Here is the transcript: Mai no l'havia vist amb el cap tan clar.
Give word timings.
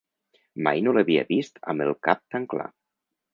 Mai 0.67 0.81
no 0.85 0.93
l'havia 0.97 1.25
vist 1.33 1.61
amb 1.75 1.85
el 1.87 1.93
cap 2.09 2.25
tan 2.37 2.49
clar. 2.55 2.67